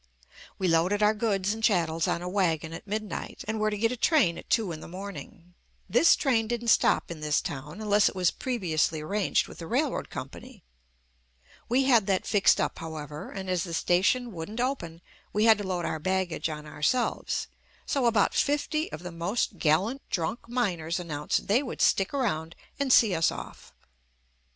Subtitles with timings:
[0.57, 3.91] We loaded our goods and chattels on a wagon at midnight and were to get
[3.91, 5.53] a train at two in the morning.
[5.87, 10.09] This train didn't stop in this town unless it was previously arranged with the railroad
[10.09, 10.63] company.
[11.69, 15.01] We had that fixed up, however, and as the station wouldn't open,
[15.33, 17.45] we had to load our baggage on ourselves,
[17.85, 22.91] so about fifty of the most gallant drunk miners announced they would stick around and
[22.91, 23.71] see us off.